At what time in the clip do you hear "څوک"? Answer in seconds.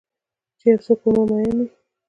0.85-0.97